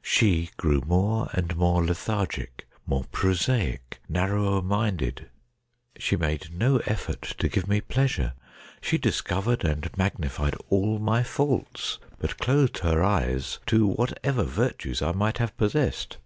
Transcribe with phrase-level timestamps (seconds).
[0.00, 5.28] She grew more and more lethargic, more prosaic, narrower minded.
[5.98, 8.32] She made no effort to give me pleasure.
[8.80, 15.12] She discovered and magnified all my faults, but closed her eyes to whatever virtues I
[15.12, 16.16] might have possessed.